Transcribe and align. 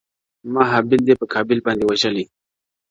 •ما 0.53 0.63
هابيل 0.71 1.01
دئ 1.07 1.13
په 1.19 1.25
قابيل 1.33 1.59
باندي 1.65 1.85
وژلى- 1.85 2.23